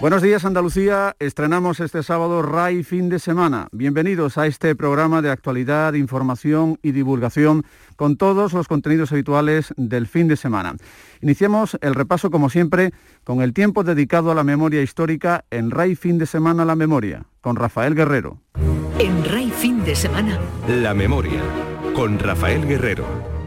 [0.00, 3.68] Buenos días Andalucía, estrenamos este sábado RAI fin de semana.
[3.72, 7.64] Bienvenidos a este programa de actualidad, información y divulgación
[7.96, 10.76] con todos los contenidos habituales del fin de semana.
[11.20, 12.92] Iniciamos el repaso como siempre
[13.24, 17.26] con el tiempo dedicado a la memoria histórica en RAI fin de semana La Memoria,
[17.40, 18.40] con Rafael Guerrero.
[18.98, 20.38] En RAI fin de semana.
[20.68, 21.42] La Memoria,
[21.94, 23.37] con Rafael Guerrero.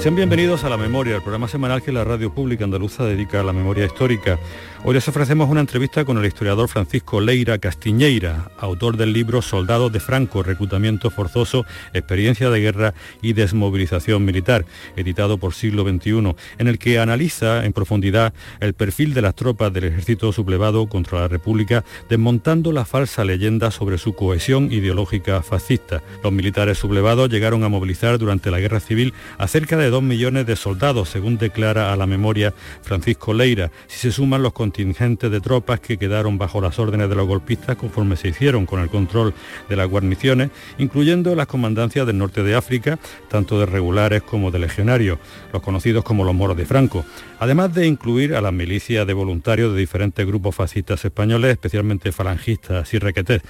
[0.00, 3.44] Sean bienvenidos a La Memoria, el programa semanal que la radio pública andaluza dedica a
[3.44, 4.38] la memoria histórica.
[4.82, 9.92] Hoy les ofrecemos una entrevista con el historiador Francisco Leira Castiñeira, autor del libro Soldados
[9.92, 14.64] de Franco, Reclutamiento Forzoso, Experiencia de Guerra y Desmovilización Militar,
[14.96, 19.70] editado por Siglo XXI, en el que analiza en profundidad el perfil de las tropas
[19.70, 26.02] del ejército sublevado contra la República, desmontando la falsa leyenda sobre su cohesión ideológica fascista.
[26.24, 30.46] Los militares sublevados llegaron a movilizar durante la Guerra Civil a cerca de dos millones
[30.46, 35.40] de soldados, según declara a la memoria Francisco Leira, si se suman los contingentes de
[35.40, 39.34] tropas que quedaron bajo las órdenes de los golpistas conforme se hicieron con el control
[39.68, 44.58] de las guarniciones, incluyendo las comandancias del norte de África, tanto de regulares como de
[44.58, 45.18] legionarios,
[45.52, 47.04] los conocidos como los moros de Franco,
[47.38, 52.92] además de incluir a las milicias de voluntarios de diferentes grupos fascistas españoles, especialmente falangistas
[52.94, 53.42] y requetés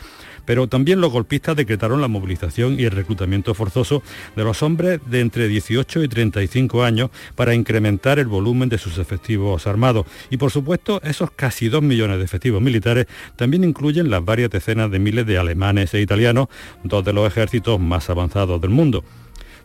[0.51, 4.03] pero también los golpistas decretaron la movilización y el reclutamiento forzoso
[4.35, 8.99] de los hombres de entre 18 y 35 años para incrementar el volumen de sus
[8.99, 10.07] efectivos armados.
[10.29, 13.07] Y por supuesto, esos casi 2 millones de efectivos militares
[13.37, 16.49] también incluyen las varias decenas de miles de alemanes e italianos,
[16.83, 19.05] dos de los ejércitos más avanzados del mundo.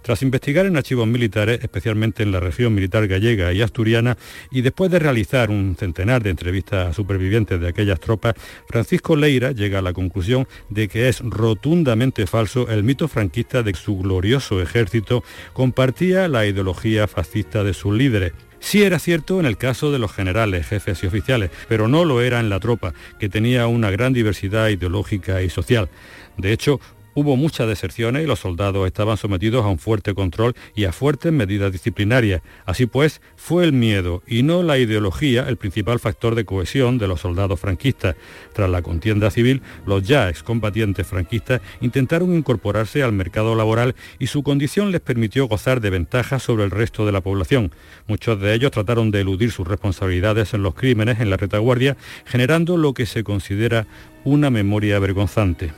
[0.06, 4.20] Tras investigar en archivos militares, especialmente en la región militar gallega y asturiana,
[4.52, 8.36] y después de realizar un centenar de entrevistas a supervivientes de aquellas tropas,
[8.68, 13.74] Francisco Leira llega a la conclusión de que es rotundamente falso el mito franquista de
[13.74, 18.34] que su glorioso ejército compartía la ideología fascista de sus líderes.
[18.60, 22.22] Sí era cierto en el caso de los generales, jefes y oficiales, pero no lo
[22.22, 25.90] era en la tropa, que tenía una gran diversidad ideológica y social.
[26.38, 26.80] De hecho,
[27.18, 31.32] Hubo muchas deserciones y los soldados estaban sometidos a un fuerte control y a fuertes
[31.32, 32.42] medidas disciplinarias.
[32.66, 37.08] Así pues, fue el miedo y no la ideología el principal factor de cohesión de
[37.08, 38.18] los soldados franquistas.
[38.52, 44.44] Tras la contienda civil, los ya excombatientes franquistas intentaron incorporarse al mercado laboral y su
[44.44, 47.72] condición les permitió gozar de ventajas sobre el resto de la población.
[48.08, 51.96] Muchos de ellos trataron de eludir sus responsabilidades en los crímenes en la retaguardia,
[52.26, 53.88] generando lo que se considera
[54.26, 55.72] una memoria vergonzante.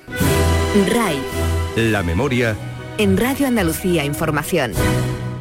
[0.75, 1.17] RAI.
[1.75, 2.55] La memoria.
[2.97, 4.73] En Radio Andalucía Información.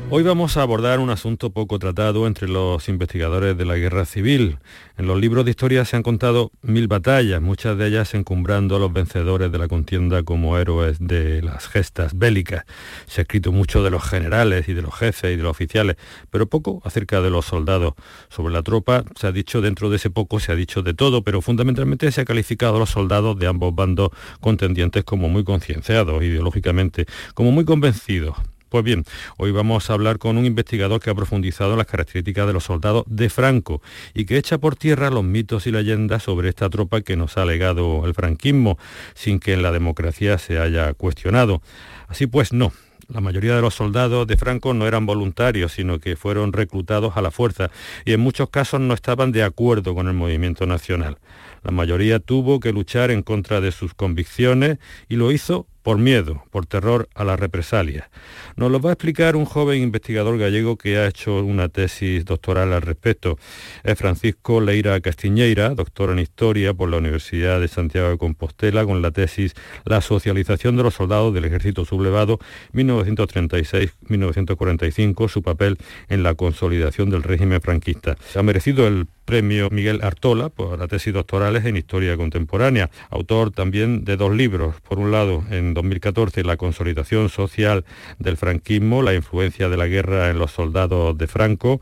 [0.08, 4.58] Hoy vamos a abordar un asunto poco tratado entre los investigadores de la guerra civil.
[4.96, 8.78] En los libros de historia se han contado mil batallas, muchas de ellas encumbrando a
[8.78, 12.64] los vencedores de la contienda como héroes de las gestas bélicas.
[13.06, 15.96] Se ha escrito mucho de los generales y de los jefes y de los oficiales,
[16.30, 17.94] pero poco acerca de los soldados.
[18.28, 21.24] Sobre la tropa se ha dicho, dentro de ese poco se ha dicho de todo,
[21.24, 26.22] pero fundamentalmente se ha calificado a los soldados de ambos bandos contendientes como muy concienciados
[26.22, 28.36] ideológicamente, como muy convencidos
[28.68, 29.04] pues bien,
[29.36, 32.64] hoy vamos a hablar con un investigador que ha profundizado en las características de los
[32.64, 33.80] soldados de Franco
[34.14, 37.44] y que echa por tierra los mitos y leyendas sobre esta tropa que nos ha
[37.44, 38.78] legado el franquismo
[39.14, 41.62] sin que en la democracia se haya cuestionado.
[42.08, 42.72] Así pues, no,
[43.08, 47.22] la mayoría de los soldados de Franco no eran voluntarios, sino que fueron reclutados a
[47.22, 47.70] la fuerza
[48.04, 51.18] y en muchos casos no estaban de acuerdo con el movimiento nacional.
[51.62, 54.78] La mayoría tuvo que luchar en contra de sus convicciones
[55.08, 58.10] y lo hizo por miedo, por terror a la represalia.
[58.56, 62.72] Nos lo va a explicar un joven investigador gallego que ha hecho una tesis doctoral
[62.72, 63.38] al respecto.
[63.84, 69.02] Es Francisco Leira Castiñeira, doctor en Historia por la Universidad de Santiago de Compostela, con
[69.02, 69.52] la tesis
[69.84, 72.38] La socialización de los soldados del ejército sublevado
[72.72, 75.76] 1936-1945, su papel
[76.08, 78.16] en la consolidación del régimen franquista.
[78.34, 84.04] Ha merecido el premio Miguel Artola por la tesis doctorales en Historia Contemporánea, autor también
[84.04, 87.84] de dos libros, por un lado en 2014 La consolidación social
[88.18, 91.80] del franquismo, la influencia de la guerra en los soldados de Franco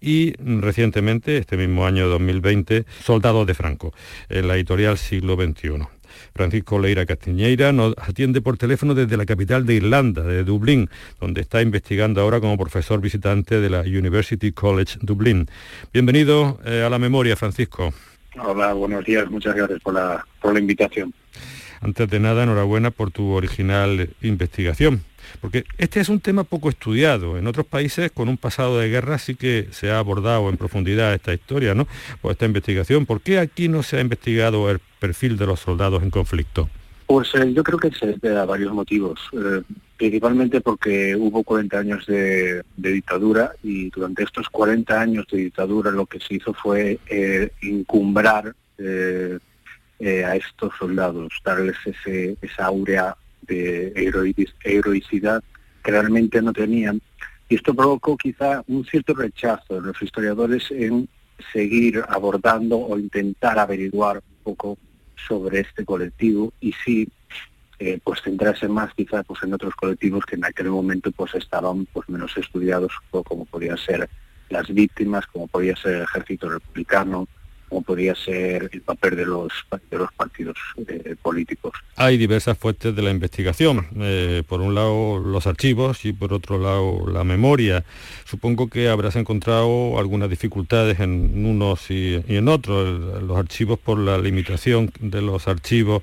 [0.00, 3.92] y recientemente, este mismo año 2020, Soldados de Franco,
[4.28, 5.88] en la editorial Siglo XXI.
[6.32, 10.88] Francisco Leira Castiñeira nos atiende por teléfono desde la capital de Irlanda, de Dublín,
[11.18, 15.48] donde está investigando ahora como profesor visitante de la University College Dublín.
[15.92, 17.92] Bienvenido eh, a la memoria, Francisco.
[18.40, 21.12] Hola, buenos días, muchas gracias por la invitación.
[21.84, 25.02] Antes de nada, enhorabuena por tu original investigación.
[25.42, 27.36] Porque este es un tema poco estudiado.
[27.36, 31.12] En otros países con un pasado de guerra sí que se ha abordado en profundidad
[31.12, 31.86] esta historia, ¿no?
[32.22, 33.04] Por esta investigación.
[33.04, 36.70] ¿Por qué aquí no se ha investigado el perfil de los soldados en conflicto?
[37.06, 39.60] Pues eh, yo creo que se debe a varios motivos, eh,
[39.98, 46.06] principalmente porque hubo 40 años de, dictadura y durante estos 40 años de dictadura lo
[46.06, 47.50] que se hizo fue eh,
[49.98, 53.92] incumbrar a estos soldados, darles ese, esa aurea de
[54.64, 55.42] heroicidad
[55.82, 57.00] que realmente no tenían.
[57.48, 61.08] Y esto provocó quizá un cierto rechazo de los historiadores en
[61.52, 64.78] seguir abordando o intentar averiguar un poco
[65.26, 67.08] sobre este colectivo y sí
[67.78, 71.86] eh, pues centrarse más quizás pues en otros colectivos que en aquel momento pues estaban
[71.86, 74.08] pues menos estudiados como podían ser
[74.48, 77.26] las víctimas como podía ser el ejército republicano
[77.74, 79.52] como podría ser el papel de los,
[79.90, 80.56] de los partidos
[80.86, 81.72] eh, políticos.
[81.96, 83.88] Hay diversas fuentes de la investigación.
[83.96, 87.84] Eh, por un lado los archivos y por otro lado la memoria.
[88.26, 93.22] Supongo que habrás encontrado algunas dificultades en unos y, en otros.
[93.24, 96.02] los archivos por la limitación de los archivos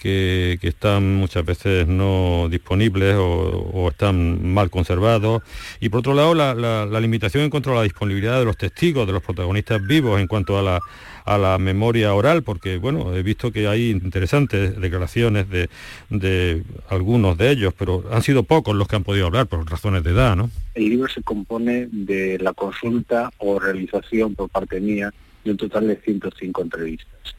[0.00, 5.42] que, están muchas veces no disponibles o, están mal conservados.
[5.78, 9.06] Y por otro lado la, la limitación en cuanto a la disponibilidad de los testigos,
[9.06, 10.80] de los protagonistas vivos en cuanto a la
[11.24, 15.68] a la memoria oral, porque bueno, he visto que hay interesantes declaraciones de,
[16.10, 20.04] de algunos de ellos, pero han sido pocos los que han podido hablar por razones
[20.04, 20.50] de edad, ¿no?
[20.74, 25.12] El libro se compone de la consulta o realización por parte mía
[25.44, 27.34] de un total de 105 entrevistas.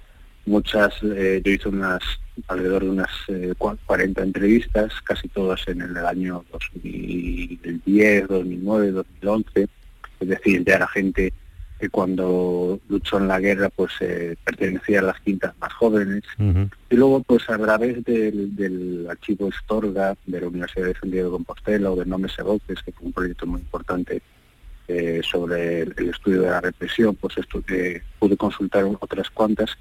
[0.46, 2.02] Muchas, eh, yo hice unas,
[2.48, 3.10] alrededor de unas
[3.86, 9.68] 40 eh, entrevistas, casi todas en el año 2010, 2009, 2011,
[10.20, 11.34] es decir, ya era gente
[11.84, 16.24] que cuando luchó en la guerra pues eh, pertenecía a las quintas más jóvenes.
[16.90, 21.34] Y luego pues a través del, archivo Estorga de la Universidad de San Diego de
[21.34, 24.22] Compostela o de Nomes Segotes, que fue un proyecto muy importante
[24.88, 29.78] eh, sobre el, estudio de la represión, pues esto que pude consultar otras cuantas.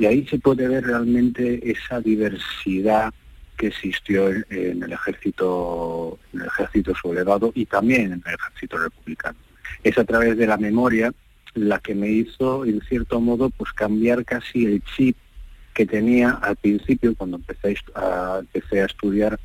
[0.00, 3.14] Y ahí se puede ver realmente esa diversidad
[3.56, 9.38] que existió en, el ejército en el ejército sublevado y también en el ejército republicano.
[9.84, 11.12] Es a través de la memoria
[11.56, 15.16] la que me hizo, en cierto modo, pues cambiar casi el chip
[15.74, 19.38] que tenía al principio cuando empecé a, empecé a estudiar,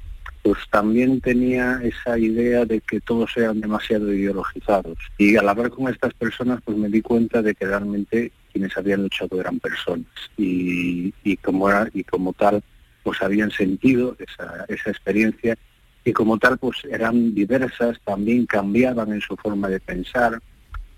[0.44, 4.98] pues también tenía esa idea de que todos eran demasiado ideologizados.
[5.18, 9.04] Y al hablar con estas personas, pues me di cuenta de que realmente quienes habían
[9.04, 12.64] luchado eran personas y, como, era, y como tal,
[13.04, 15.58] pues habían sentido esa, esa experiencia
[16.04, 20.42] y como tal, pues eran diversas, también cambiaban en su forma de pensar,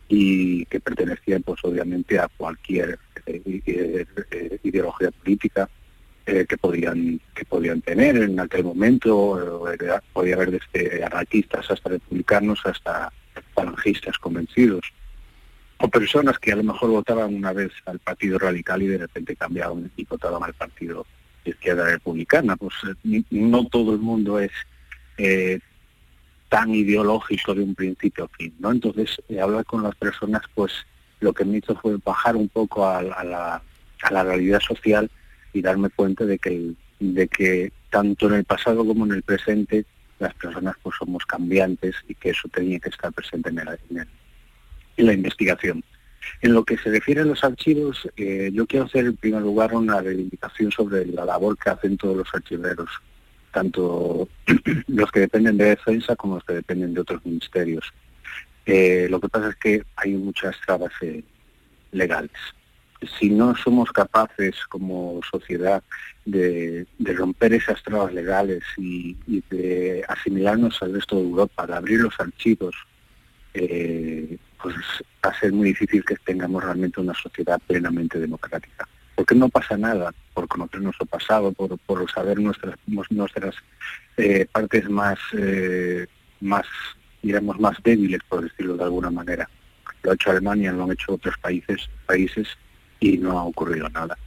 [0.07, 5.69] y que pertenecían pues obviamente a cualquier eh, eh, eh, ideología política
[6.25, 9.65] que podían que podían tener en aquel momento
[10.13, 13.11] podía haber desde anarquistas hasta republicanos hasta
[13.53, 14.93] falangistas convencidos
[15.79, 19.35] o personas que a lo mejor votaban una vez al partido radical y de repente
[19.35, 21.05] cambiaban y votaban al partido
[21.43, 22.55] de izquierda republicana.
[22.55, 22.73] Pues
[23.29, 24.51] no todo el mundo es
[26.53, 28.71] tan ideológico de un principio a fin, ¿no?
[28.71, 30.71] Entonces, eh, hablar con las personas, pues
[31.19, 33.59] lo que me hizo fue bajar un poco a, la,
[34.23, 35.09] realidad social
[35.51, 39.87] y darme cuenta de que, de que tanto en el pasado como en el presente
[40.19, 45.83] las personas pues somos cambiantes y que eso tenía que estar presente en, la investigación.
[46.43, 49.73] En lo que se refiere a los archivos, eh, yo quiero hacer en primer lugar
[49.73, 52.91] una reivindicación sobre la labor que hacen todos los archiveros
[53.53, 54.27] tanto
[54.87, 57.93] los que dependen de defensa como los que dependen de otros ministerios.
[58.65, 61.23] Eh, lo que pasa es que hay muchas trabas eh,
[61.91, 62.31] legales.
[63.19, 65.83] Si no somos capaces como sociedad
[66.25, 69.15] de, romper esas trabas legales y,
[69.49, 72.75] de asimilarnos al resto de Europa, de abrir los archivos,
[73.53, 74.75] eh, pues
[75.23, 79.77] va a ser muy difícil que tengamos realmente una sociedad plenamente democrática porque no pasa
[79.77, 82.75] nada por conocer nuestro pasado, por, por saber nuestras,
[83.09, 83.55] nuestras
[84.17, 86.07] eh, partes más, eh,
[86.41, 86.65] más,
[87.21, 89.49] digamos, más débiles, por decirlo de alguna manera.
[90.01, 92.47] Lo ha hecho Alemania, lo han hecho otros países, países
[92.99, 94.17] y no ha ocurrido nada.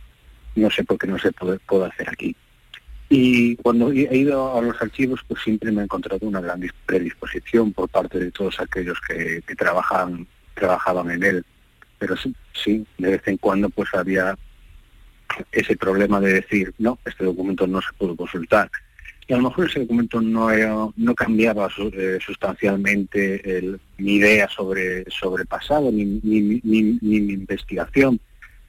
[0.55, 2.35] No sé por qué no se puede, puede hacer aquí.
[3.09, 7.73] Y cuando he ido a los archivos, pues siempre me he encontrado una gran predisposición
[7.73, 11.45] por parte de todos aquellos que, que trabajan, trabajaban en él.
[11.99, 14.37] Pero sí, sí, de vez en cuando pues había
[15.53, 18.71] ese problema de decir, no, este documento no se pudo consultar.
[19.29, 25.43] Y a lo mejor ese documento no, no cambiaba eh, sustancialmente mi idea sobre, sobre
[25.43, 28.21] el pasado, ni, ni, mi investigación,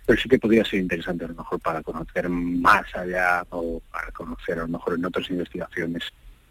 [0.06, 4.12] pero sí que podría ser interesante a lo mejor para conocer más allá o para
[4.12, 6.04] conocer a lo mejor en otras investigaciones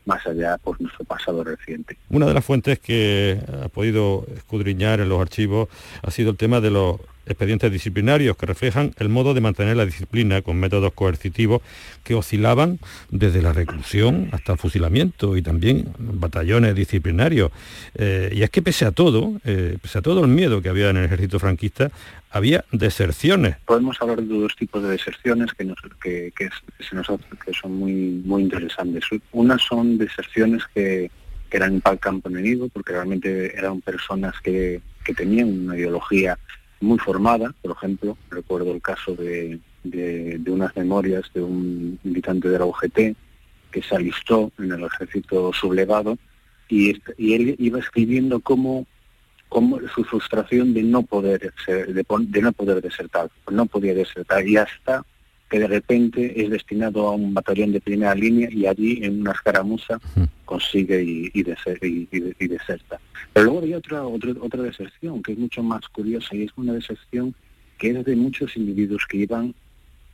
[0.04, 1.96] más allá por nuestro pasado reciente.
[2.08, 5.68] Una de las fuentes que ha podido escudriñar en los archivos
[6.02, 9.84] ha sido el tema de los expedientes disciplinarios que reflejan el modo de mantener la
[9.84, 11.62] disciplina con métodos coercitivos
[12.04, 12.78] que oscilaban
[13.10, 17.50] desde la reclusión hasta el fusilamiento y también batallones disciplinarios.
[17.94, 20.90] Eh, y es que pese a todo, eh, pese a todo el miedo que había
[20.90, 21.90] en el ejército franquista,
[22.30, 23.56] había deserciones.
[23.64, 29.04] Podemos hablar de dos tipos de deserciones que, que, que, son muy, muy interesantes.
[29.32, 31.10] Unas son deserciones que,
[31.50, 36.38] eran para el campo enemigo, porque realmente eran personas que, que tenían una ideología
[36.86, 42.58] muy formada, por ejemplo, recuerdo el caso de, de, unas memorias de un militante de
[42.58, 43.16] la UGT
[43.70, 46.16] que se alistó en el ejército sublevado
[46.68, 48.86] y, y él iba escribiendo cómo,
[49.48, 54.46] cómo, su frustración de no poder ser, de, de, no poder desertar, no podía desertar
[54.46, 55.04] y hasta
[55.48, 59.32] que de repente es destinado a un batallón de primera línea y allí en una
[59.32, 60.00] escaramuza
[60.44, 61.42] consigue y, y,
[62.48, 63.00] deserta.
[63.32, 66.72] Pero luego hay otra, otra, otra deserción que es mucho más curiosa y es una
[66.72, 67.34] deserción
[67.78, 69.54] que es de muchos individuos que iban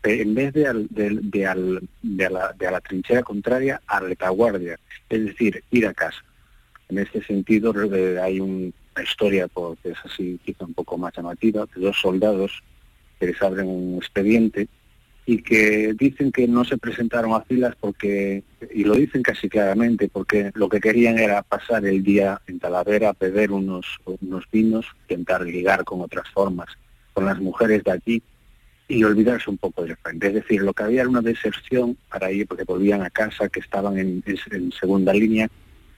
[0.02, 4.00] en vez de, al, de, de, al, de, la, de a la trinchera contraria, a
[4.00, 6.24] retaguardia, es decir, ir a casa.
[6.88, 7.72] En este sentido
[8.20, 8.72] hay una
[9.02, 12.62] historia, porque es así quizá un poco más llamativa, de dos soldados
[13.20, 14.68] que les abren un expediente
[15.24, 18.42] y que dicen que no se presentaron a filas porque,
[18.74, 23.14] y lo dicen casi claramente, porque lo que querían era pasar el día en Talavera,
[23.18, 26.68] beber unos, unos vinos, intentar ligar con otras formas
[27.12, 28.22] con las mujeres de aquí
[28.88, 30.28] y olvidarse un poco del frente.
[30.28, 33.60] Es decir, lo que había era una deserción para ir, porque volvían a casa, que
[33.60, 35.48] estaban en, en segunda línea,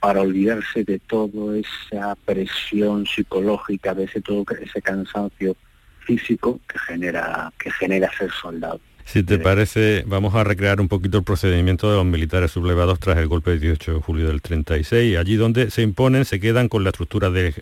[0.01, 5.57] para olvidarse de toda esa presión psicológica, de ese todo ese cansancio
[6.01, 8.81] físico que genera que genera ser soldado.
[9.05, 13.19] Si te parece, vamos a recrear un poquito el procedimiento de los militares sublevados tras
[13.19, 15.17] el golpe del 18 de julio del 36.
[15.17, 17.55] Allí donde se imponen, se quedan con la estructura del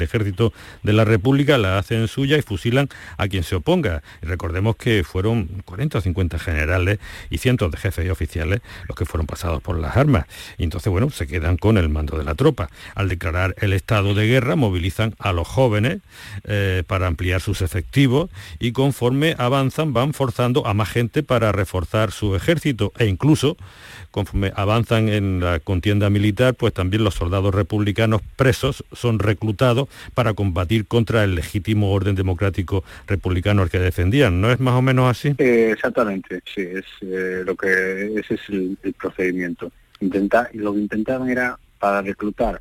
[0.00, 0.52] ejército
[0.82, 4.02] de la República, la hacen suya y fusilan a quien se oponga.
[4.22, 6.98] Y recordemos que fueron 40 o 50 generales
[7.30, 10.24] y cientos de jefes y oficiales los que fueron pasados por las armas.
[10.56, 12.70] Y entonces, bueno, se quedan con el mando de la tropa.
[12.94, 16.00] Al declarar el estado de guerra, movilizan a los jóvenes
[16.44, 22.10] eh, para ampliar sus efectivos y conforme avanzan van forzando a más gente para reforzar
[22.10, 23.56] su ejército e incluso
[24.10, 30.34] conforme avanzan en la contienda militar, pues también los soldados republicanos presos son reclutados para
[30.34, 34.40] combatir contra el legítimo orden democrático republicano al que defendían.
[34.40, 35.34] ¿No es más o menos así?
[35.38, 39.70] Eh, exactamente, sí, es eh, lo que ese es el, procedimiento.
[40.00, 42.60] Intenta, lo que intentaban era para reclutar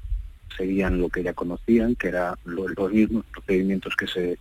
[0.55, 4.38] seguían lo que ya conocían, que eran los mismos procedimientos que se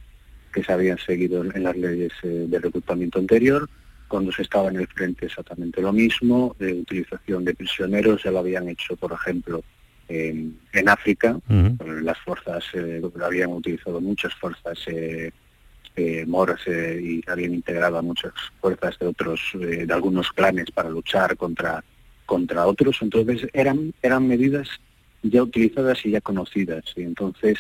[0.57, 3.69] que se habían seguido en las leyes eh, de reclutamiento anterior,
[4.09, 8.39] cuando se estaba en el frente exactamente lo mismo, de utilización de prisioneros, ya lo
[8.39, 9.63] habían hecho, por ejemplo,
[10.09, 10.57] en,
[10.89, 11.39] África,
[11.79, 15.31] las fuerzas, eh, habían utilizado muchas fuerzas eh,
[15.97, 21.37] eh moras y habían integrado a muchas fuerzas de otros, de algunos clanes para luchar
[21.37, 21.85] contra,
[22.25, 24.69] contra otros, entonces eran, eran medidas
[25.23, 27.59] ya utilizadas y ya conocidas, y entonces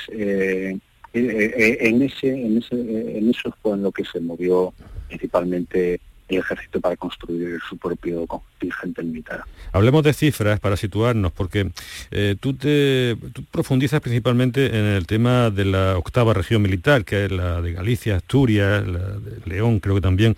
[1.18, 4.72] en, ese, en, ese, eh, en eso fue en lo que se movió
[5.08, 9.44] principalmente el ejército para construir su propio contingente militar.
[9.72, 11.70] Hablemos de cifras para situarnos, porque
[12.10, 13.16] eh, tú, te,
[13.50, 18.16] profundizas principalmente en el tema de la octava región militar, que es la de Galicia,
[18.16, 20.34] Asturias, la de León, creo que también,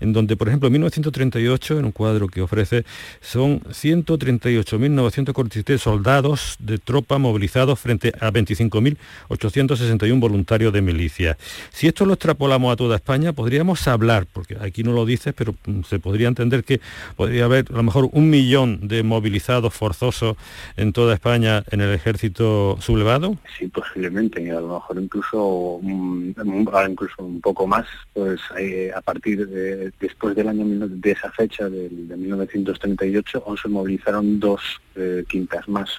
[0.00, 2.84] en donde, por ejemplo, en 1938, en un cuadro que ofrece,
[3.20, 11.38] son 138.943 soldados de tropa movilizados frente a 25.861 voluntarios de milicia.
[11.70, 15.54] Si esto lo extrapolamos a toda España, podríamos hablar, porque aquí no lo dices, pero
[15.66, 16.80] mm, se podría entender que
[17.16, 20.36] podría haber a lo mejor un millón de movilizados forzosos
[20.76, 23.36] en toda España en el ejército sublevado?
[23.58, 29.46] Sí, posiblemente, y a lo mejor incluso, incluso un poco más, pues eh, a partir
[29.46, 34.60] de después del año de esa fecha de, de 1938 aún se movilizaron dos
[34.94, 35.98] eh, quintas más,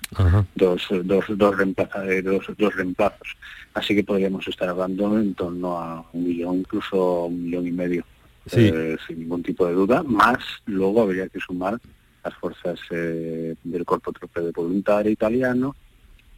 [0.56, 3.38] dos, dos, dos, eh, dos, dos reemplazos.
[3.74, 8.06] Así que podríamos estar hablando en torno a un millón, incluso un millón y medio
[8.52, 11.80] eh, sin ningún tipo de duda, más luego habría que sumar
[12.24, 15.76] las fuerzas eh, del Corpo Trope de Voluntario italiano,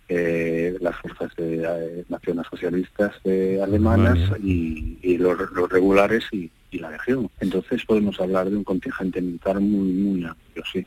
[0.08, 3.14] eh, las fuerzas de eh, naciones socialistas
[3.62, 7.30] alemanas y, y los, los, regulares y, la región.
[7.40, 10.86] Entonces podemos hablar de un contingente militar muy, muy amplio, sí.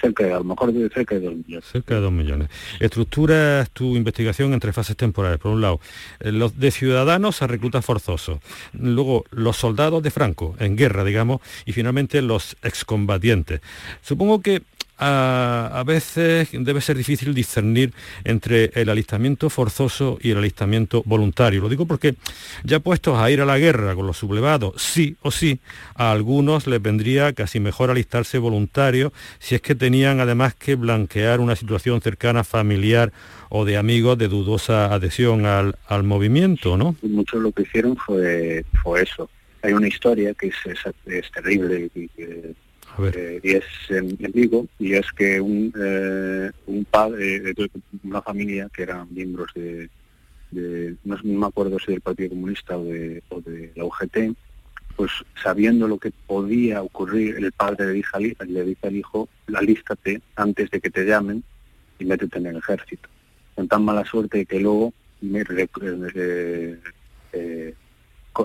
[0.00, 1.64] cerca de, a lo mejor de cerca de dos millones.
[1.66, 2.48] Cerca de dos millones.
[2.80, 5.38] Estructuras tu investigación entre fases temporales.
[5.38, 5.80] Por un lado,
[6.20, 8.38] eh, los de ciudadanos a reclutas forzosos.
[8.72, 11.40] Luego, los soldados de Franco en guerra, digamos.
[11.66, 13.60] Y finalmente, los excombatientes.
[14.00, 14.62] Supongo que
[14.98, 17.92] a, veces debe ser difícil discernir
[18.24, 21.60] entre el alistamiento forzoso y el alistamiento voluntario.
[21.60, 22.14] Lo digo porque
[22.64, 25.60] ya puestos a ir a la guerra con los sublevados, sí o sí,
[25.94, 31.40] a algunos les vendría casi mejor alistarse voluntario si es que tenían además que blanquear
[31.40, 33.12] una situación cercana familiar
[33.48, 36.96] o de amigos de dudosa adhesión al, al movimiento, ¿no?
[37.02, 39.30] Muchos lo que hicieron fue, fue eso.
[39.62, 40.54] Hay una historia que es,
[41.06, 42.08] es, terrible y,
[42.98, 47.70] eh, y es en, Vigo y es que un, eh, un padre de
[48.02, 49.88] una familia que eran miembros de,
[51.04, 54.36] no, me acuerdo si del Partido Comunista o de, o de la UGT
[54.96, 55.12] pues
[55.42, 60.22] sabiendo lo que podía ocurrir el padre le dice al, le dice al hijo alístate
[60.36, 61.44] antes de que te llamen
[61.98, 63.08] y métete en el ejército
[63.54, 66.80] con tan mala suerte que luego me, eh,
[67.32, 67.74] eh,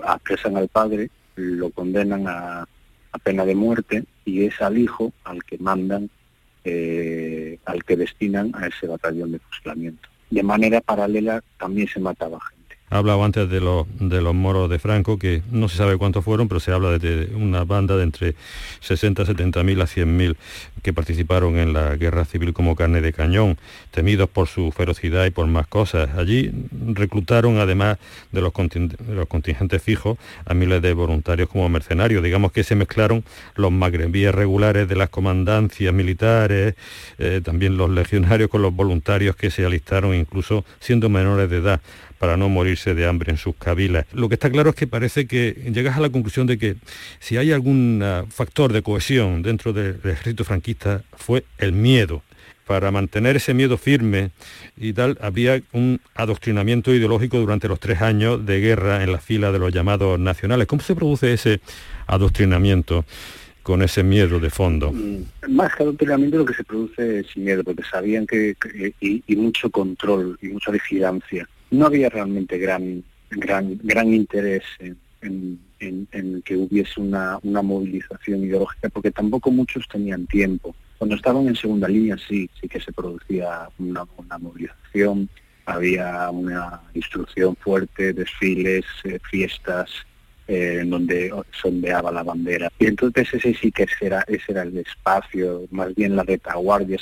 [0.04, 2.66] apresan al padre lo condenan a
[3.12, 6.10] a pena de muerte y es al hijo al que mandan,
[6.64, 10.08] eh, al que destinan a ese batallón de fusilamiento.
[10.30, 12.61] De manera paralela también se mataba gente.
[12.92, 16.22] Ha hablado antes de los, de los moros de Franco, que no se sabe cuántos
[16.26, 18.34] fueron, pero se habla de una banda de entre
[18.80, 20.36] 60, 70 mil a 100 mil
[20.82, 23.56] que participaron en la guerra civil como carne de cañón,
[23.92, 26.10] temidos por su ferocidad y por más cosas.
[26.18, 26.52] Allí
[26.86, 27.96] reclutaron, además
[28.30, 28.52] de los,
[29.08, 32.22] los contingentes fijos, a miles de voluntarios como mercenarios.
[32.22, 36.74] Digamos que se mezclaron los magrebíes regulares de las comandancias militares,
[37.16, 41.80] eh, también los legionarios con los voluntarios que se alistaron incluso siendo menores de edad
[42.22, 44.06] para no morirse de hambre en sus cabilas.
[44.12, 46.76] Lo que está claro es que parece que llegas a la conclusión de que
[47.18, 52.22] si hay algún ah, factor de cohesión dentro del ejército franquista fue el miedo.
[52.64, 54.30] Para mantener ese miedo firme
[54.76, 59.50] y tal, había un adoctrinamiento ideológico durante los tres años de guerra en la fila
[59.50, 60.68] de los llamados nacionales.
[60.68, 61.60] ¿Cómo se produce ese
[62.06, 63.04] adoctrinamiento?
[63.64, 64.90] con ese miedo de fondo?
[64.90, 68.56] Mm, más que adoctrinamiento lo que se produce es miedo, porque sabían que,
[69.00, 75.58] y, mucho control y mucha vigilancia no había realmente gran, gran, gran interés en,
[76.44, 80.74] que hubiese una, una, movilización ideológica, porque tampoco muchos tenían tiempo.
[80.98, 84.06] Cuando estaban en segunda línea sí, sí que se producía una,
[84.38, 85.28] movilización,
[85.66, 89.90] había una instrucción fuerte, desfiles, eh, fiestas,
[90.46, 92.70] eh, en donde sondeaba la bandera.
[92.78, 96.98] Y entonces ese sí que era, ese era el espacio, más bien la retaguardia,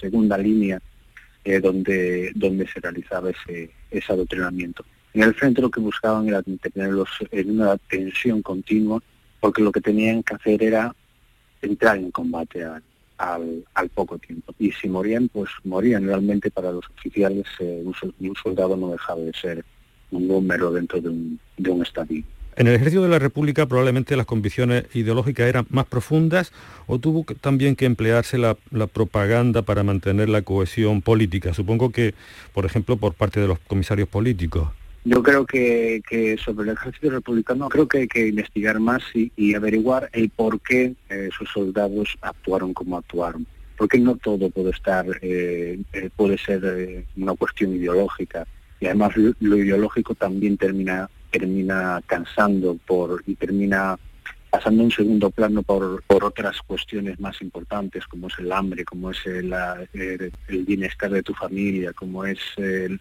[0.00, 0.80] segunda línea,
[1.44, 4.84] donde, donde se realizaba ese, ese adoctrinamiento.
[5.14, 9.02] En el frente lo que buscaban era tenerlos en una tensión continua,
[9.40, 10.94] porque lo que tenían que hacer era
[11.60, 12.82] entrar en combate al,
[13.74, 14.54] al, poco tiempo.
[14.58, 16.06] Y si morían, pues morían.
[16.06, 19.64] Realmente para los oficiales eh, un, soldado no dejaba de ser
[20.10, 22.22] un número dentro de un, de un estadio.
[22.54, 26.52] En el ejército de la República probablemente las convicciones ideológicas eran más profundas
[26.86, 28.56] o tuvo también que emplearse la,
[28.92, 31.54] propaganda para mantener la cohesión política.
[31.54, 32.14] Supongo que,
[32.52, 34.68] por ejemplo, por parte de los comisarios políticos.
[35.04, 36.02] Yo creo que,
[36.44, 40.94] sobre el ejército republicano creo que hay que investigar más y, averiguar el por qué
[41.08, 43.46] eh, sus soldados actuaron como actuaron.
[43.78, 48.46] Porque no todo puede estar, eh, eh, puede ser una cuestión ideológica.
[48.78, 53.98] Y además lo ideológico también termina termina cansando por y termina
[54.52, 59.10] pasando un segundo plano por, por otras cuestiones más importantes, como es el hambre, como
[59.10, 59.50] es el,
[59.94, 62.38] el bienestar de tu familia, como es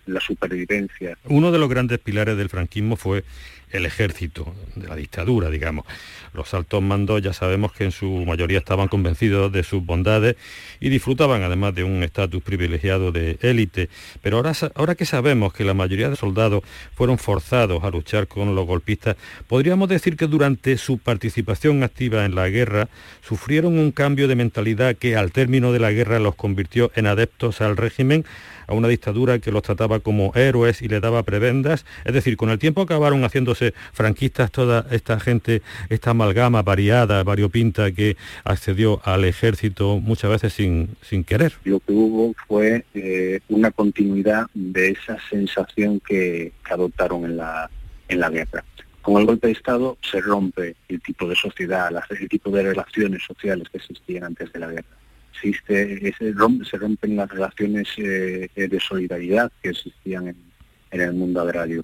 [0.06, 1.18] la supervivencia.
[1.26, 3.26] Uno de los grandes pilares del franquismo fue
[3.72, 5.86] el ejército de la dictadura, digamos.
[6.34, 10.38] Los altos mandos ya sabemos que en su mayoría estaban convencidos de sus bondades
[10.80, 13.90] y disfrutaban además de un estatus privilegiado de élite.
[14.22, 18.56] Pero ahora, ahora que sabemos que la mayoría de soldados fueron forzados a luchar con
[18.56, 22.88] los golpistas, podríamos decir que durante su participación activa en la guerra
[23.22, 27.62] sufrieron un cambio de mentalidad que al término de la guerra los convirtió en adeptos
[27.62, 28.26] al régimen
[28.72, 31.86] a una dictadura que los trataba como héroes y les daba prebendas.
[32.06, 37.92] Es decir, con el tiempo acabaron haciéndose franquistas toda esta gente, esta amalgama variada, variopinta
[37.92, 41.54] que accedió al ejército muchas veces sin, sin querer.
[41.66, 47.70] Lo que hubo fue eh, una continuidad de esa sensación que, adoptaron en la,
[48.08, 48.64] en la guerra.
[49.02, 53.22] Con el golpe de Estado se rompe el tipo de sociedad, el tipo de relaciones
[53.24, 55.01] sociales que existían antes de la guerra
[55.34, 61.84] existe, se rompen las relaciones eh, de solidaridad que existían en, el mundo agrario.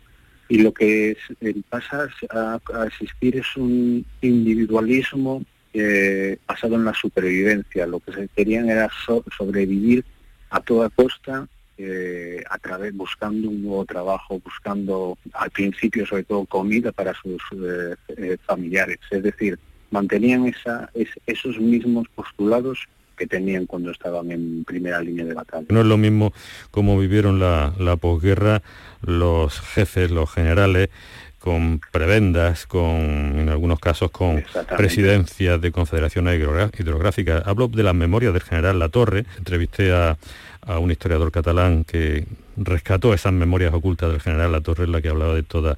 [0.50, 6.94] Y lo que es, eh, pasa a, existir es un individualismo eh, basado en la
[6.94, 7.88] supervivencia.
[7.88, 8.90] Lo que se querían era
[9.38, 10.04] sobrevivir
[10.50, 11.48] a toda costa,
[12.50, 17.40] a través buscando un nuevo trabajo, buscando al principio sobre todo comida para sus
[18.48, 18.98] familiares.
[19.12, 19.60] Es decir,
[19.92, 20.90] mantenían esa,
[21.28, 25.66] esos mismos postulados que tenían cuando estaban en primera línea de batalla.
[25.70, 26.32] No es lo mismo
[26.72, 28.62] como vivieron la, la posguerra
[29.02, 30.90] los jefes, los generales,
[31.40, 34.44] con prebendas, con en algunos casos con
[34.76, 36.42] presidencias de confederaciones
[36.78, 37.46] hidrográficas.
[37.46, 40.18] Hablo de las memorias del general Latorre, entrevisté a,
[40.68, 42.26] a un historiador catalán que
[42.58, 45.78] rescató esas memorias ocultas del general La Torre, la que hablaba de todas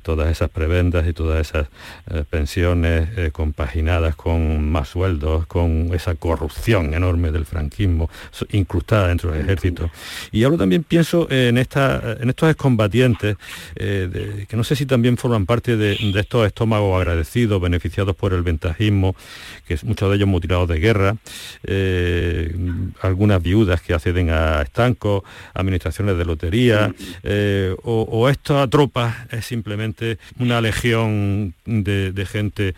[0.00, 1.68] todas esas prebendas y todas esas
[2.10, 8.08] eh, pensiones eh, compaginadas con más sueldos, con esa corrupción enorme del franquismo
[8.50, 9.90] incrustada dentro del ejército.
[10.30, 13.36] Y hablo también, pienso, en, esta, en estos excombatientes,
[13.76, 18.42] eh, que no sé si también forman parte de, estos estómagos agradecidos, beneficiados por el
[18.42, 19.14] ventajismo,
[19.66, 21.16] que es muchos de ellos mutilados de guerra,
[23.00, 25.22] algunas viudas que acceden a estancos,
[25.54, 32.74] administraciones de lotería, eh, o, esta tropa es simplemente una legión de, gente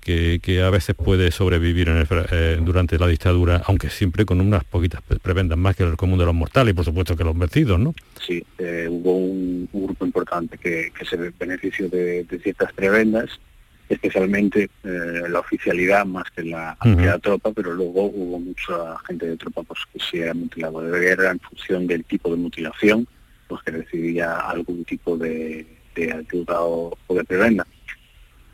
[0.00, 5.58] que, a veces puede sobrevivir eh, durante la dictadura, aunque siempre con unas poquitas prebendas
[5.58, 7.94] más que el común de los mortales y por supuesto que los vencidos, ¿no?
[8.24, 13.38] Sí, eh, hubo un, grupo importante que, se benefició de, de ciertas prebendas
[13.88, 16.76] especialmente eh, la oficialidad más que la,
[17.22, 21.30] tropa, pero luego hubo mucha gente de tropa pues, que se era mutilado de guerra
[21.30, 23.06] en función del tipo de mutilación,
[23.48, 25.66] pues que recibía algún tipo de,
[25.96, 27.66] ayuda o, de prebenda.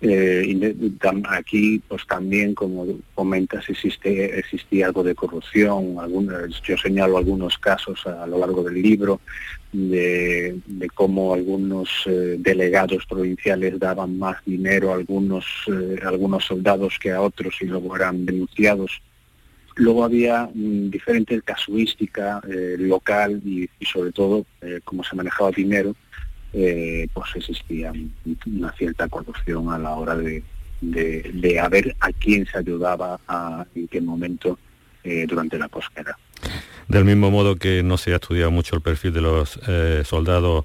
[0.02, 0.56] Eh,
[1.28, 8.06] aquí pues también como comentas existe existía algo de corrupción algunos yo señalo algunos casos
[8.06, 9.20] a, lo largo del libro
[9.74, 10.58] de,
[10.94, 17.20] cómo algunos eh, delegados provinciales daban más dinero a algunos eh, algunos soldados que a
[17.20, 19.02] otros y luego eran denunciados.
[19.76, 22.40] Luego había mm, diferente casuística
[22.78, 24.46] local y, y, sobre todo
[24.84, 25.94] cómo se manejaba dinero
[26.52, 27.92] eh, pues existía
[28.46, 30.42] una cierta corrupción a la hora de,
[30.80, 33.20] de, de a ver a quién se ayudaba
[33.74, 34.58] en qué momento
[35.04, 36.18] eh, durante la posguerra.
[36.90, 40.64] Del mismo modo que no se ha estudiado mucho el perfil de los eh, soldados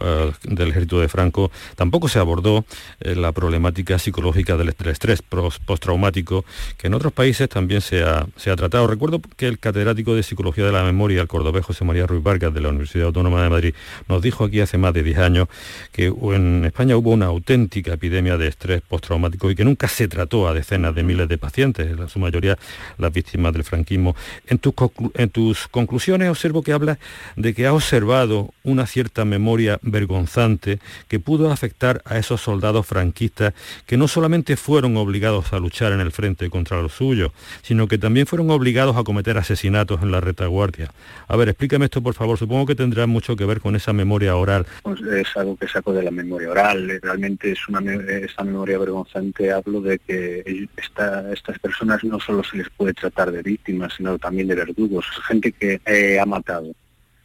[0.00, 2.64] eh, del ejército de Franco, tampoco se abordó
[2.98, 6.46] eh, la problemática psicológica del estrés postraumático,
[6.78, 8.86] que en otros países también se ha, se ha, tratado.
[8.86, 12.54] Recuerdo que el catedrático de Psicología de la Memoria, el cordobés José María Ruiz Vargas
[12.54, 13.74] de la Universidad Autónoma de Madrid,
[14.08, 15.48] nos dijo aquí hace más de 10 años
[15.92, 20.48] que en España hubo una auténtica epidemia de estrés postraumático y que nunca se trató
[20.48, 22.56] a decenas de miles de pacientes, en su mayoría
[22.96, 24.16] las víctimas del franquismo.
[24.46, 26.98] En tus, conclusiones observo que habla
[27.36, 33.54] de que ha observado una cierta memoria vergonzante que pudo afectar a esos soldados franquistas
[33.86, 37.98] que no solamente fueron obligados a luchar en el frente contra los suyos, sino que
[37.98, 40.90] también fueron obligados a cometer asesinatos en la retaguardia.
[41.28, 44.36] A ver, explícame esto por favor, supongo que tendrá mucho que ver con esa memoria
[44.36, 44.66] oral.
[44.82, 49.52] Pues es algo que saco de la memoria oral, realmente es una esa memoria vergonzante,
[49.52, 54.48] hablo de que estas personas no solo se les puede tratar de víctimas, sino también
[54.48, 56.72] de verdugos, gente que eh, ha matado.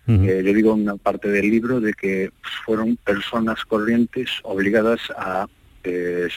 [0.08, 2.32] Eh, yo digo en una parte del libro de que
[2.66, 5.48] fueron personas corrientes obligadas a
[5.84, 6.28] eh,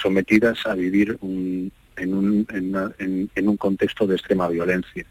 [0.00, 5.04] sometidas a vivir en, un, en, un contexto de extrema violencia.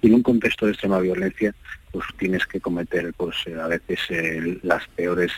[0.00, 1.52] Y en un contexto de extrema violencia,
[1.90, 3.98] pues tienes que cometer pues a veces
[4.62, 5.32] las peores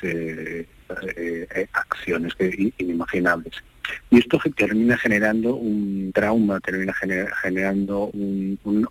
[1.73, 3.55] acciones que, inimaginables.
[4.11, 6.95] Y esto termina generando un trauma, termina
[7.43, 8.11] generando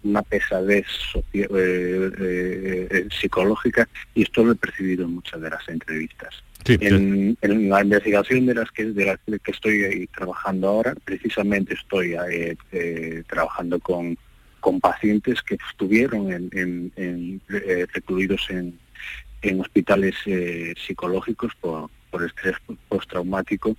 [0.03, 0.85] una pesadez
[1.33, 6.43] eh, eh, eh, psicológica y esto lo he percibido en muchas de las entrevistas.
[6.65, 7.37] en,
[7.69, 12.15] la investigación de las que de las que estoy trabajando ahora, precisamente estoy
[13.27, 14.17] trabajando con,
[14.59, 17.41] con pacientes que estuvieron en,
[17.93, 18.79] recluidos en,
[19.43, 20.15] en hospitales
[20.85, 22.55] psicológicos por, por estrés
[22.89, 23.75] postraumático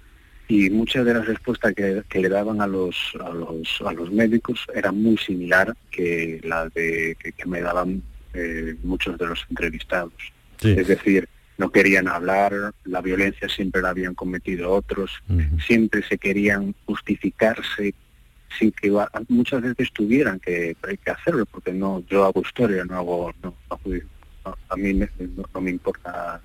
[0.48, 4.66] y muchas de las respuestas que, le daban a los, a los, a los médicos
[4.74, 8.03] era muy similar que la de que, me daban
[8.35, 10.12] eh, muchos de los entrevistados.
[10.62, 15.11] Es decir, no querían hablar, la violencia siempre la habían cometido otros,
[15.66, 17.94] siempre se querían justificarse
[18.59, 18.90] sin que
[19.29, 23.55] muchas veces tuvieran que, que hacerlo, porque no yo hago historia, no hago, no,
[24.45, 26.41] a mí no, me importa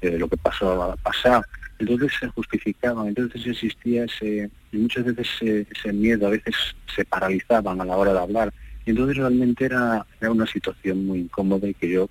[0.00, 1.42] eh, lo que pasó pasado
[1.82, 6.54] entonces se justificaban, entonces existía ese, y muchas veces ese, miedo, a veces
[6.94, 8.52] se paralizaban a la hora de hablar,
[8.86, 12.08] y entonces realmente era, era una situación muy incómoda y que yo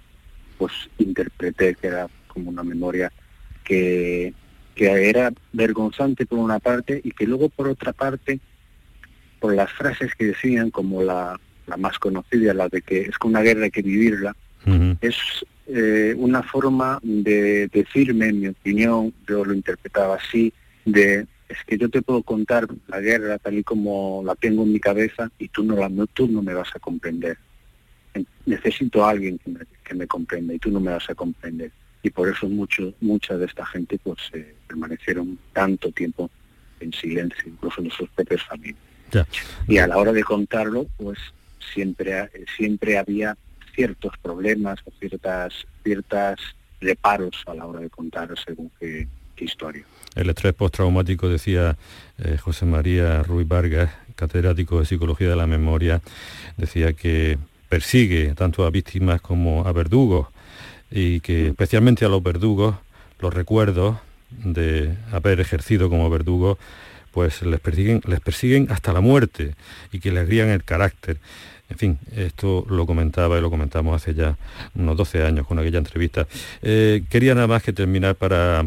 [0.58, 3.12] pues interpreté que era como una memoria
[3.64, 4.34] que,
[4.76, 8.40] que era vergonzante por una parte y que luego por otra parte,
[9.40, 13.28] por las frases que decían, como la, la más conocida, la de que es que
[13.28, 14.36] una guerra hay que vivirla,
[15.02, 15.16] es
[15.68, 20.54] eh, una forma de decirme, en mi opinión, yo lo interpretaba así,
[20.86, 24.72] de es que yo te puedo contar la guerra tal y como la tengo en
[24.72, 27.38] mi cabeza y tú no, la, no, tú no me vas a comprender.
[28.46, 31.72] Necesito a alguien que me, que me comprenda y tú no me vas a comprender.
[32.04, 36.30] Y por eso mucho, mucha de esta gente pues eh, permanecieron tanto tiempo
[36.80, 38.82] en silencio, incluso en sus propias familias.
[39.68, 41.20] Y a la hora de contarlo, pues
[41.74, 43.38] siempre, siempre había
[43.74, 45.54] ciertos problemas o ciertas,
[45.84, 46.40] ciertas
[46.80, 49.08] reparos a la hora de contar según qué,
[49.38, 49.84] historia.
[50.14, 51.76] El estrés postraumático, decía
[52.20, 56.00] eh, José María Ruiz Vargas, catedrático de Psicología de la Memoria,
[56.58, 60.28] decía que persigue tanto a víctimas como a verdugos
[60.92, 62.76] y que especialmente a los verdugos
[63.20, 63.98] los recuerdos
[64.30, 66.60] de haber ejercido como verdugo
[67.12, 69.56] pues les persiguen, les persiguen hasta la muerte
[69.92, 71.18] y que les guían el carácter.
[71.72, 74.38] En fin, esto lo comentaba y lo comentamos hace ya
[74.76, 76.28] unos 12 años con aquella entrevista.
[76.62, 78.66] Eh, quería nada más que terminar para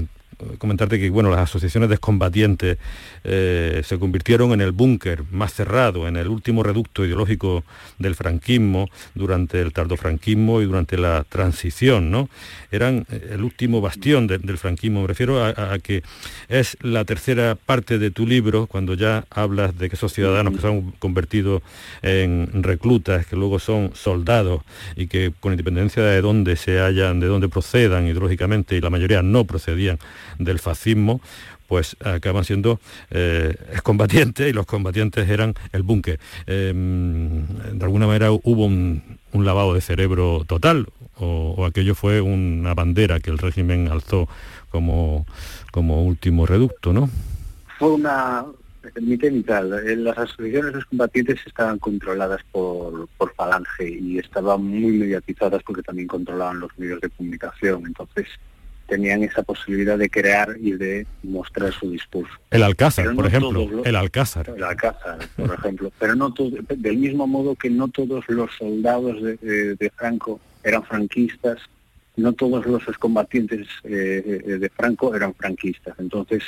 [0.59, 2.79] comentarte que bueno, las asociaciones de combatientes
[3.25, 7.65] eh, se convirtieron en el búnker más cerrado, en el último reducto ideológico
[7.99, 12.29] del franquismo durante el tardofranquismo y durante la transición, ¿no?
[12.71, 15.03] Eran eh, el último bastión del franquismo.
[15.03, 16.03] Me refiero a, que
[16.49, 20.61] es la tercera parte de tu libro, cuando ya hablas de que esos ciudadanos que
[20.61, 21.63] se han convertido
[22.03, 24.63] en reclutas, que luego son soldados
[24.97, 29.23] y que con independencia de dónde se hallan, de dónde procedan ideológicamente, y la mayoría
[29.23, 29.99] no procedían
[30.39, 31.21] del fascismo,
[31.67, 36.21] pues acaban siendo eh, excombatientes y los combatientes eran el búnker.
[36.47, 43.21] Em, de alguna manera hubo un, lavado de cerebro total o, aquello fue una bandera
[43.21, 44.29] que el régimen alzó
[44.71, 45.27] como,
[45.73, 47.11] como último reducto, ¿no?
[47.79, 48.45] Fue una
[49.01, 49.65] mitad mitad.
[49.65, 55.83] Las asociaciones de los combatientes estaban controladas por, por Falange y estaban muy mediatizadas porque
[55.83, 57.85] también controlaban los medios de comunicación.
[57.87, 58.27] Entonces,
[58.87, 62.33] tenían esa posibilidad de crear y de mostrar su discurso.
[62.51, 64.53] El Alcázar, por ejemplo, el Alcázar.
[64.57, 65.93] El Alcázar, por ejemplo.
[65.99, 71.59] Pero no todo, del mismo modo que no todos los soldados de, Franco eran franquistas,
[72.17, 75.95] no todos los excombatientes eh, eh, de Franco eran franquistas.
[75.99, 76.43] Entonces,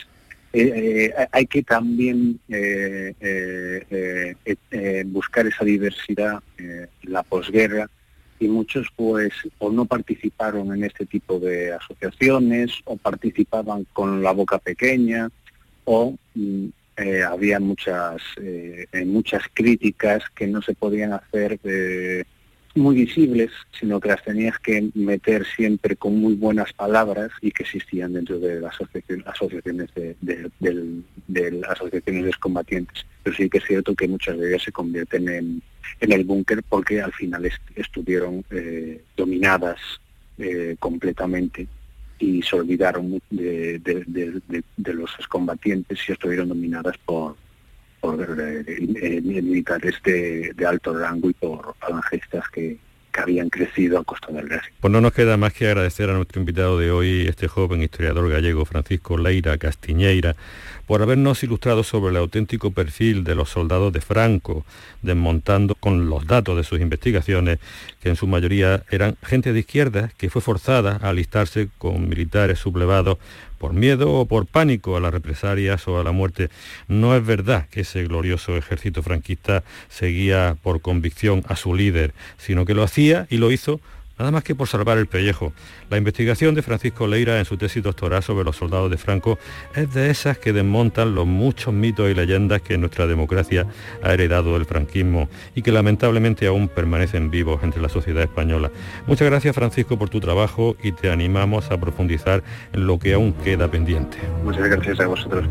[0.53, 2.40] eh, hay que también
[5.07, 7.90] buscar esa diversidad en la posguerra
[8.38, 14.33] y muchos pues o no participaron en este tipo de asociaciones o participaban con la
[14.33, 15.29] boca pequeña
[15.85, 16.66] o mm,
[16.99, 22.25] eh, había muchas eh, muchas críticas que no se podían hacer eh,
[22.76, 27.62] muy visibles, sino que las tenías que meter siempre con muy buenas palabras y que
[27.62, 28.74] existían dentro de las
[29.26, 33.04] asociaciones de, de, las asociaciones de combatientes.
[33.22, 35.62] Pero sí que es cierto que muchas de ellas se convierten en,
[36.00, 39.78] en el búnker porque al final estuvieron eh, dominadas
[40.38, 41.66] eh, completamente
[42.18, 47.36] y se olvidaron de, de, los combatientes y estuvieron dominadas por,
[48.07, 52.79] por eh, militares de, de, alto rango y por falangistas que,
[53.12, 54.75] que habían crecido a costa del régimen.
[54.81, 58.31] Pues no nos queda más que agradecer a nuestro invitado de hoy, este joven historiador
[58.31, 60.37] gallego Francisco Leira Castiñeira,
[60.87, 64.64] por habernos ilustrado sobre el auténtico perfil de los soldados de Franco,
[65.03, 67.59] desmontando con los datos de sus investigaciones,
[68.01, 72.61] que en su mayoría eran gente de izquierda que fue forzada a alistarse con militares
[72.61, 73.19] sublevados
[73.59, 76.51] por miedo o por pánico a las represalias o a la muerte.
[76.88, 82.64] No es verdad que ese glorioso ejército franquista seguía por convicción a su líder, sino
[82.64, 83.81] que lo hacía y lo hizo
[84.18, 85.52] nada más que por salvar el pellejo.
[85.90, 89.38] La investigación de Francisco Leira en su tesis doctoral sobre los soldados de Franco
[89.74, 93.66] es de esas que desmontan los muchos mitos y leyendas que nuestra democracia
[94.02, 98.70] ha heredado del franquismo y que lamentablemente aún permanecen vivos entre la sociedad española.
[99.07, 103.33] Muchas gracias Francisco por tu trabajo y te animamos a profundizar en lo que aún
[103.33, 104.18] queda pendiente.
[104.44, 105.46] Muchas gracias a vosotros.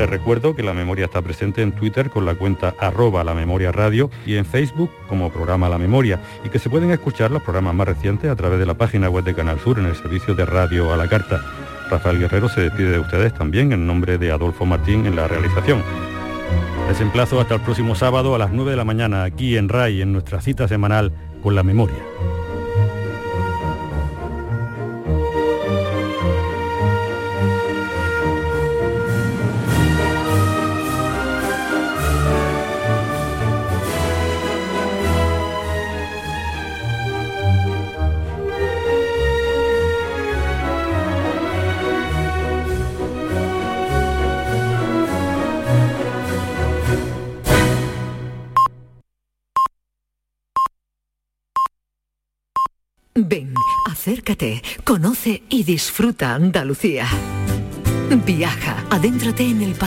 [0.00, 3.70] Les recuerdo que la memoria está presente en Twitter con la cuenta arroba la memoria
[3.70, 7.74] radio y en Facebook como programa La Memoria y que se pueden escuchar los programas
[7.74, 10.46] más recientes a través de la página web de Canal Sur en el servicio de
[10.46, 11.44] radio a la carta.
[11.90, 15.82] Rafael Guerrero se despide de ustedes también en nombre de Adolfo Martín en la realización.
[16.88, 20.00] Les emplazo hasta el próximo sábado a las 9 de la mañana aquí en RAI
[20.00, 21.98] en nuestra cita semanal con la memoria.
[54.00, 57.06] Acércate, conoce y disfruta Andalucía.
[58.24, 59.80] Viaja, adéntrate en el patrimonio